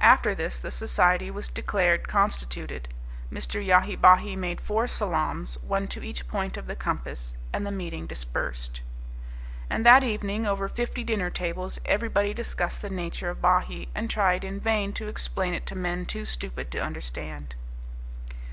[0.00, 2.88] After this the society was declared constituted,
[3.32, 3.64] Mr.
[3.64, 8.08] Yahi Bahi made four salaams, one to each point of the compass, and the meeting
[8.08, 8.80] dispersed.
[9.70, 14.42] And that evening, over fifty dinner tables, everybody discussed the nature of Bahee, and tried
[14.42, 17.54] in vain to explain it to men too stupid to understand.